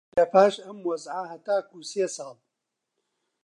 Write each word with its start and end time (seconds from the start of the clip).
لەپاش 0.17 0.55
ئەم 0.65 0.77
وەزعە 0.87 1.23
هەتاکوو 1.31 1.87
سێ 1.91 2.05
ساڵ 2.15 2.37